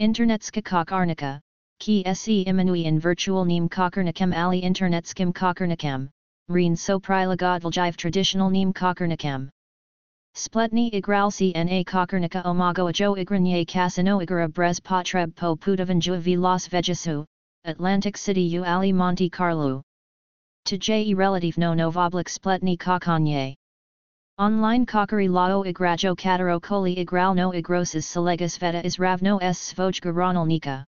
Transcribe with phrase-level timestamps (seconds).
[0.00, 1.40] Internetska kokarnika,
[1.78, 6.08] ki se imanui in virtual neem kokarnikem ali internetskim kokarnikem,
[6.48, 9.50] reen so prilagodvaljiv traditional neem kokarnikem.
[10.34, 16.68] Spletni igralci na kokarnika omago ajo igranye kasino igra brez potreb po pudavanjua v Las
[16.68, 17.26] Vegasu,
[17.66, 19.82] Atlantic City u ali Monte Carlo.
[20.64, 23.54] To je relative no novoblik spletni kokanye.
[24.40, 28.16] Online kokari lao igrajo katero koli igral no igroses
[28.58, 30.82] veta is ravno s svojga ronalnika.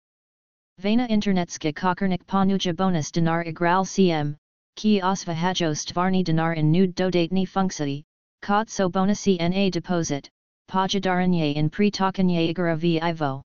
[0.78, 4.38] Vena internetska kokarnik ponuja bonus dinar igral cm,
[4.76, 8.04] ki osva hajo stvarni dinar in nude dodatni funksati,
[8.44, 10.30] kot so bonusi na deposit,
[10.70, 13.42] pojadaranye in pre igra v ivo.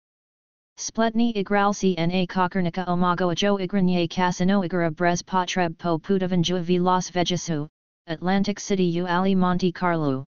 [0.78, 7.10] Spletni igralci na kokarnika omago ajo igranye kasino igra brez potreb po pudavanjua v Las
[7.10, 7.68] Vegasu,
[8.06, 10.24] Atlantic City u Ali Monte Carlo.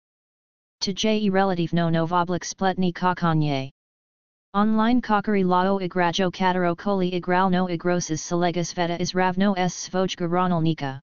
[0.82, 3.70] To je relative no novoblik spletni kokanye.
[4.54, 10.30] Online kokari lao igrajo katero koli igral no igroses selegas veta is ravno s svojga
[10.30, 11.00] ronalnika.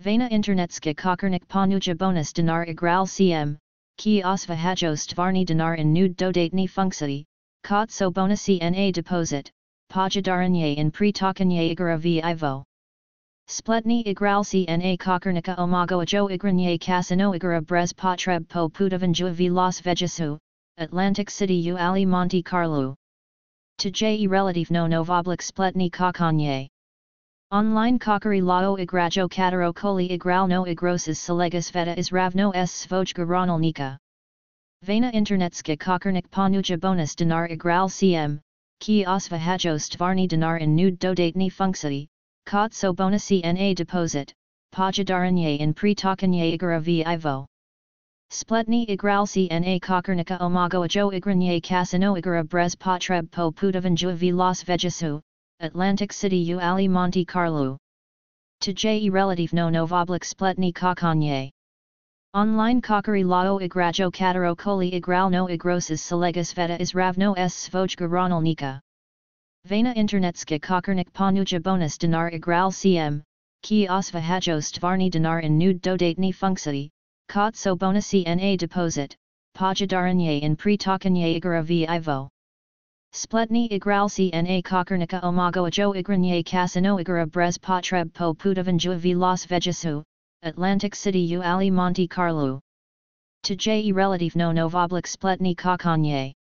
[0.00, 3.56] Vena internetska kokarnik ponuja bonus dinar igral cm,
[3.96, 7.24] ki osva hajo stvarni dinar in nude dodatni funksati,
[7.64, 9.50] kot so bonusi na deposit,
[9.90, 12.64] pojadaranye in pre takanye igra v ivo.
[13.50, 19.80] Spletni igralci na kokarnika omago ajo igranye kasino igra brez potreb po pudavanjua v Las
[19.80, 20.36] Vegasu,
[20.76, 22.94] Atlantic City u Ali Monte Carlo.
[23.78, 26.68] To je relative no novoblik spletni kokanye.
[27.50, 33.24] Online kokari lao igrajo katero koli igral no igroses selegas veta is ravno s svojga
[33.24, 33.96] ronalnika.
[34.82, 38.40] Vena internetska kokarnik ponuja bonus dinar igral cm,
[38.80, 42.08] ki osva hajo stvarni dinar in nude dodatni funksati,
[42.48, 44.32] kot so bonusi na deposit,
[44.74, 47.44] pojadaranye in pre igra v ivo.
[48.30, 54.62] Spletni igralci na kokarnika omago ajo igranye kasino igra brez potreb po pudavanjua v Las
[54.62, 55.20] Vegasu,
[55.60, 57.76] Atlantic City u Ali Monte Carlo.
[58.62, 61.50] To je relative no novoblik spletni kokanye.
[62.32, 68.08] Online kokari lao igrajo katero koli igral no igroses selegas veta is ravno s svojga
[68.08, 68.80] ronalnika.
[69.68, 73.22] Vena internetska kokarnik ponuja bonus dinar igral cm,
[73.62, 76.88] ki osva hajo stvarni dinar in nude dodatni funksati,
[77.28, 79.14] kot so bonusi na deposit,
[79.54, 82.30] pojadaranye in pre igra v ivo.
[83.12, 89.44] Spletni igralci na kokarnika omago ajo igranye kasino igra brez potreb po pudavanjua v Las
[89.44, 90.02] Vegasu,
[90.44, 92.58] Atlantic City u Ali Monte Carlo.
[93.42, 96.32] To je relative no novoblik spletni kokanye.